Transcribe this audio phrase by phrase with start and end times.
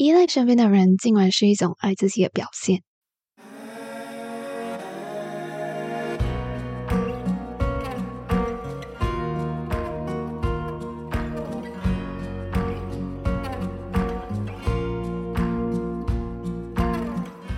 [0.00, 2.82] 依赖身边的人，竟然是一种爱自己的表现。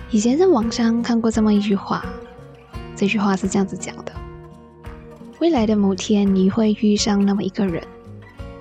[0.09, 2.03] 以前在网上看过这么一句话，
[2.95, 4.11] 这句话是这样子讲的：
[5.39, 7.83] 未来的某天，你会遇上那么一个人，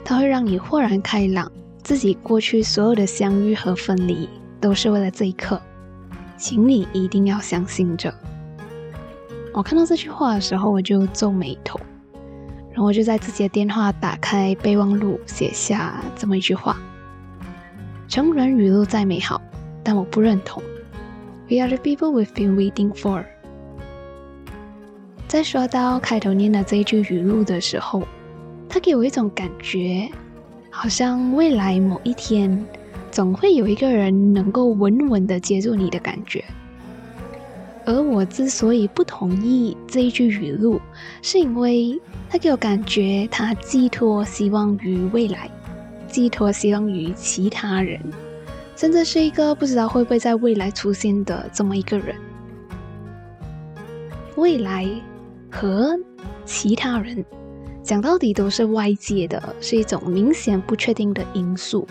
[0.04, 1.50] 他会让你豁然开朗，
[1.82, 4.28] 自己过去所有的相遇和分离，
[4.60, 5.60] 都是为了这一刻，
[6.36, 8.14] 请你一定要相信着。
[9.52, 11.80] 我看到这句话的时候，我就皱眉头，
[12.70, 16.77] 然后我就在自己的电话打开备忘录，写下这么一句话：
[18.06, 19.41] 成人语录再美好，
[19.83, 20.62] 但我不认同。
[21.48, 23.24] We are the people we've been waiting for。
[25.27, 28.05] 在说到开头念的这一句语录的时候，
[28.69, 30.08] 它给我一种感觉，
[30.70, 32.65] 好像未来某一天，
[33.11, 36.45] 总会有一个人能够稳稳的接住你的感觉。
[37.84, 40.81] 而我之所以不同意这一句语录，
[41.22, 45.50] 是因为它给我感觉，它寄托希望于未来，
[46.06, 48.00] 寄托希望于其他人。
[48.77, 52.14] 甚至是一个不知道会不会在未来出现的这么一个人，
[54.37, 54.89] 未来
[55.50, 55.98] 和
[56.47, 57.22] 其他人
[57.83, 61.87] 讲到底都是外界的，是一种明显不确定的因素。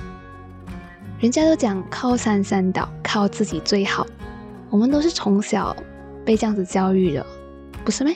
[1.20, 4.06] 人家都讲靠山山倒，靠自己最好。
[4.70, 5.76] 我们都是从小
[6.24, 7.26] 被这样子教育的，
[7.84, 8.12] 不是吗？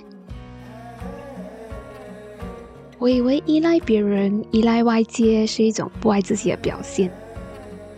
[3.00, 7.12] 我以为依赖别人、依赖外界是一种不爱自己的表现。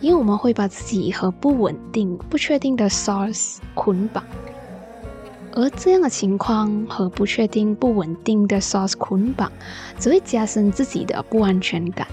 [0.00, 4.22] 因为我们会把自己和不稳定、不确定的 source 捆绑，
[5.56, 9.50] 而这样的情况和不确定、不稳定的 source 捆绑，
[9.98, 12.06] 只会加深自己的不安全感。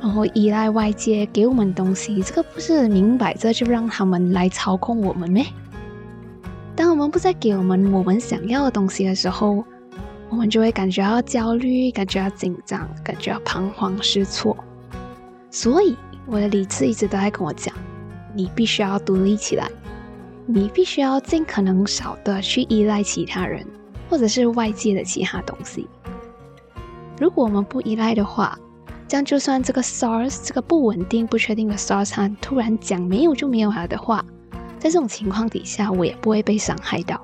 [0.00, 5.44] 然后依赖外界给我们东西，这个不是明摆着就让他们来操控我们咩？
[6.74, 9.62] 当我们不再给我们我们想要的东西的时候，
[10.30, 14.56] 我们就会感觉到焦虑，感觉到紧张，感觉到彷徨失措。
[15.50, 15.94] 所以。
[16.28, 17.72] 我的理智一直都在跟我讲，
[18.34, 19.70] 你必须要独立起来，
[20.48, 23.66] 你必须要尽可能少的去依赖其他人，
[24.08, 25.88] 或者是外界的其他东西。
[27.18, 28.56] 如果我们不依赖的话，
[29.08, 34.24] 这样就算这个 source 这个不稳定、不确定的 source 突然讲没有就没有了的话，
[34.78, 37.20] 在这种情况底下，我也不会被伤害到。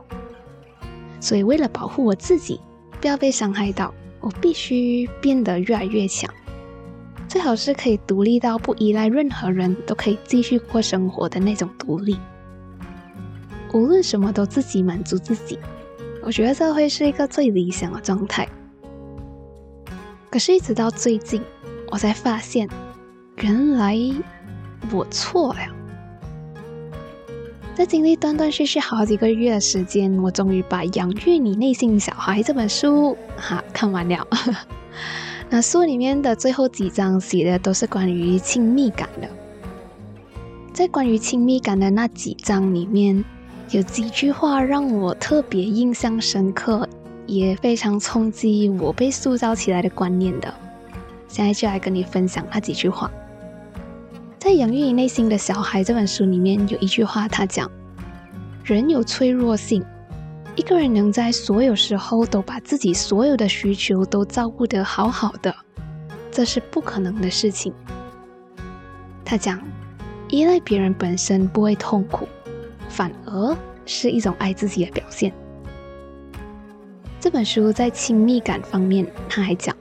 [1.21, 2.61] 所以为了保护我自己，
[3.01, 6.29] 不要被伤害到，我必须变得越来越强。
[7.29, 12.19] 最好是可以独立到不依赖任何人，都可以继续过生活的那种独立。
[13.73, 15.59] 无论什么都自己满足自己，
[16.23, 18.49] 我觉得这会是一个最理想的状态。
[20.31, 21.43] 可是，一直到最近，
[21.91, 22.69] 我才发现，
[23.37, 23.99] 原来
[24.91, 25.61] 我错了。
[27.75, 34.27] 在经历断断续续好几个月的时间，我终于把《养育你内心小孩》这本书哈看完了。
[35.49, 39.29] 那书里面的最后几章写的都是关于亲密感的，
[40.73, 43.25] 在关于亲密感的那几章里面，
[43.73, 46.87] 有几句话让我特别印象深刻，
[47.27, 50.55] 也非常冲击我被塑造起来的观念的。
[51.27, 53.11] 现在就来跟你分享那几句话。
[54.39, 57.71] 在《养育你内心的小孩》这本书里面有一句话，他讲：
[58.63, 59.83] 人有脆弱性。
[60.55, 65.55] 一个人能在所有时候都把自己所有的需求都照顾得好好的，
[66.31, 67.73] 这是不可能的事情。
[69.25, 69.59] 他讲，
[70.29, 72.29] 依赖别人本身不会痛苦，
[72.93, 75.33] 反而是一种爱自己的表现。
[77.19, 79.75] 这本书在亲密感方面，他还讲，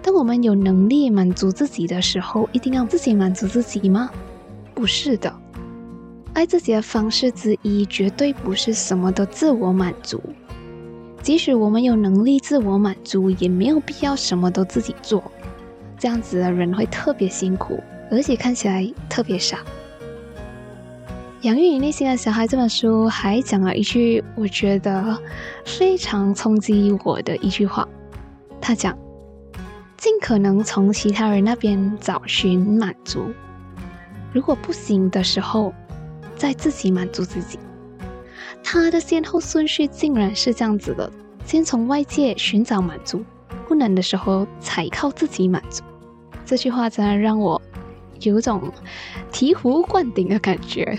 [0.00, 4.10] 当我们有能力满足自己的时候，一定要自己满足自己吗？
[4.74, 5.32] 不是的。
[6.32, 10.20] 爱自己的方式之一，绝对不是什么都自我满足。
[11.22, 15.22] 即使我们有能力自我满足，也没有必要什么都自己做。
[15.98, 17.78] 这样子的人会特别辛苦，
[18.10, 19.58] 而且看起来特别傻。
[21.44, 25.14] 养育你内心的小孩这本书还讲了一句我觉得
[25.66, 27.86] 非常冲击我的一句话。
[28.62, 28.96] 他讲：
[29.98, 33.26] 尽可能从其他人那边找寻满足，
[34.32, 35.72] 如果不行的时候。
[36.36, 37.60] 在自己满足自己，
[38.62, 41.08] 他的先后顺序竟然是这样子的：
[41.44, 43.24] 先从外界寻找满足，
[43.68, 45.84] 不能的时候才靠自己满足。
[46.44, 47.62] 这句话真的让我
[48.18, 48.72] 有种
[49.30, 50.98] 醍醐灌顶的感觉。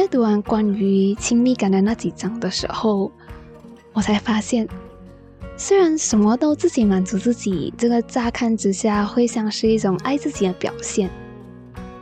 [0.00, 3.12] 在读完关于亲密感的那几章的时候，
[3.92, 4.66] 我才发现，
[5.58, 11.10] 虽然什么都自己满足自己，这个乍看之下会像是一种爱自己的表现。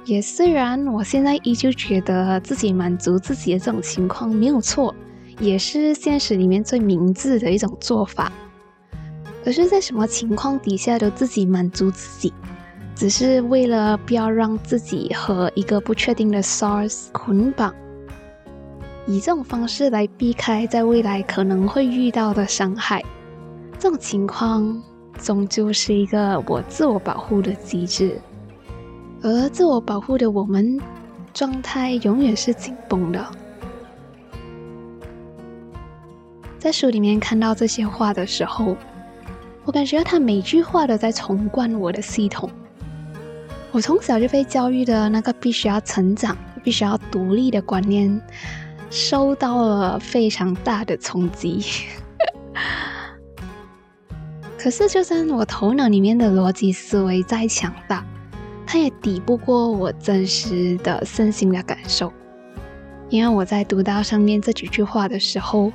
[0.05, 4.95] 也虽然我现在依旧觉得自己满足自己的这种情况没有错，
[5.41, 8.33] 也是现实里面最明智的一种做法。
[9.45, 12.33] 可是，在什么情况底下都自己满足自己，
[12.95, 17.75] 只是为了不要让自己和一个不确定的 source 捆绑，
[19.09, 23.03] 以这种方式来避开在未来可能会遇到的伤害。
[23.79, 24.83] 这种情况
[25.17, 28.21] 终究是一个我自我保护的机制，
[29.23, 30.79] 而自我保护的我们
[31.33, 33.27] 状态永远是紧绷的。
[36.59, 38.77] 在书里面看到这些话的时候，
[39.65, 42.51] 我感觉他每句话都在重灌我的系统。
[43.73, 48.21] 我从小就被教育的那个必须要成长、必须要独立的观念，
[48.91, 51.65] 受到了非常大的冲击。
[54.59, 58.05] 可是，就算我头脑里面的逻辑思维再强大，
[58.67, 62.13] 它也抵不过我真实的身心的感受。
[63.09, 65.73] 因为我在读到上面这几句话的时候，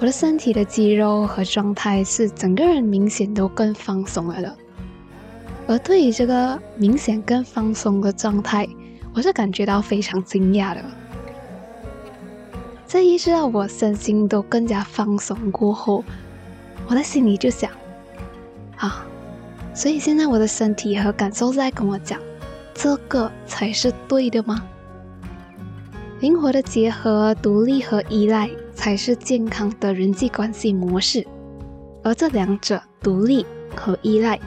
[0.00, 4.56] 我的身体的肌肉和状态是整个人明显都更放松了的。
[5.68, 8.66] 而对于这个明显更放松的状态，
[9.14, 10.82] 我是感觉到非常惊讶的。
[12.92, 16.04] 在意识到我身心都更加放松过后，
[16.86, 17.70] 我的心里就想。
[18.76, 19.06] 啊，
[19.72, 22.20] 所以现在我的身体和感受在跟我讲，
[22.74, 24.62] 这个才是对的吗？
[26.20, 31.26] 灵活的结合，独立和依赖才是健康的人际关系模式。
[32.04, 34.38] 而这两者，独立和依赖，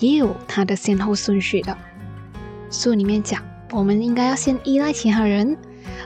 [0.00, 1.78] 也有它的先后顺序的。
[2.68, 3.40] 书里面讲，
[3.70, 5.56] 我们应该要先依赖其他人，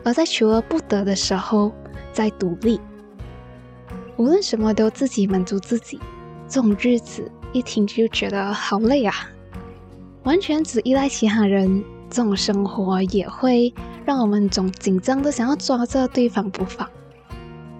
[0.04, 1.72] 而在求而不得的时候
[2.16, 2.80] 在独立。
[4.16, 6.00] 无论什么都自己满足自己，
[6.48, 7.30] 这种日子。
[7.52, 9.14] 一听就觉得好累啊！
[10.24, 13.72] 完全只依赖其他人，这种生活也会
[14.04, 16.88] 让我们总紧张的想要抓着对方不放。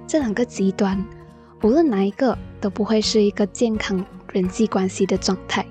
[0.06, 1.02] 这两个极端，
[1.62, 5.66] 无论哪一个，都不会是一个健康人际关系的状态。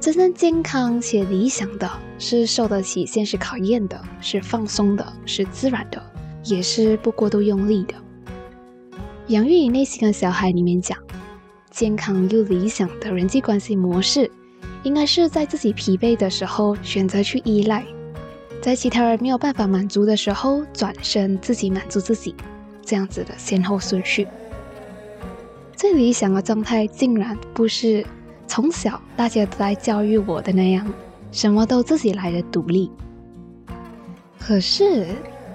[0.00, 1.88] 真正健康且理想的
[2.18, 6.00] 是受得起现实考验的，是放松的，是自然的，
[6.44, 7.94] 也是不过度用力的。
[9.28, 10.96] 养育你内心的小孩里面讲。
[11.70, 14.28] 健康又理想的人际关系模式，
[14.82, 17.86] 应该是在自己疲惫的时候选择去依赖，
[18.60, 22.34] 在其他人没有办法满足的时候转身自己满足自己，
[22.84, 24.26] 这样子的先后顺序。
[25.76, 28.04] 最理想的状态，竟然不是
[28.48, 30.92] 从小大家都在教育我的那样，
[31.30, 32.90] 什么都自己来的独立。
[34.40, 35.06] 可是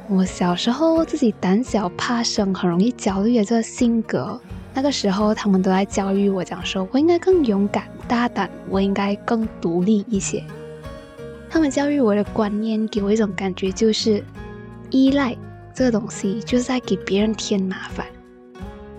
[0.08, 4.40] 我小时候自己胆小怕生，很容易焦虑的这个性格。
[4.74, 10.44] 那个时候，他们都在教育我，讲说我应该更勇敢、大胆，我应该更独立一些。
[11.50, 14.24] 他们教育我的观念，给我一种感觉，就是
[14.92, 15.36] 依赖
[15.74, 18.06] 这个东西就是在给别人添麻烦，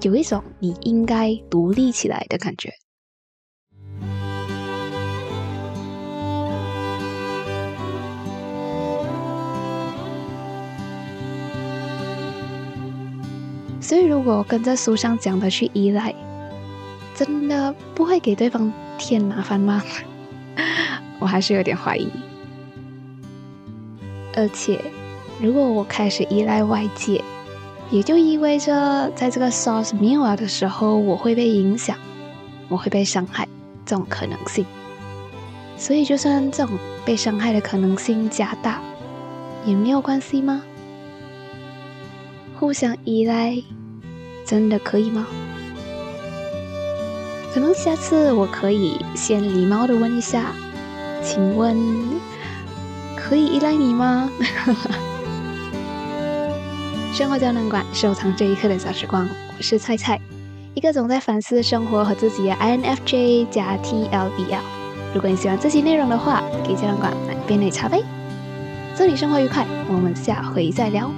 [0.02, 2.70] 有一种你应该独立起来的感觉。
[13.86, 16.12] 所以，如果跟着书上讲的去依赖，
[17.14, 19.80] 真的不会给对方添麻烦吗？
[21.20, 22.10] 我还是有点怀疑。
[24.34, 24.80] 而且，
[25.40, 27.22] 如果我开始依赖外界，
[27.88, 31.96] 也就意味着在这个 source 没有的时候，我会被影响，
[32.68, 33.46] 我会被伤害，
[33.84, 34.66] 这种可能性。
[35.78, 38.80] 所以，就算这种被伤害的可能性加大，
[39.64, 40.60] 也没有关系吗？
[42.58, 43.56] 互相依赖。
[44.44, 45.26] 真的可以吗？
[47.52, 50.52] 可能下次我可以先礼貌的问一下，
[51.22, 51.76] 请问
[53.16, 54.30] 可以依赖你吗？
[57.12, 60.20] 生活胶囊馆收藏这一刻的小时光，我是菜菜，
[60.74, 64.60] 一个总在反思生活和自己的 INFJ 加 TLBL。
[65.14, 68.02] 如果你喜欢这期内容的话，给胶囊馆买杯奶茶呗。
[68.94, 71.10] 祝你生活愉快，我们下回再聊。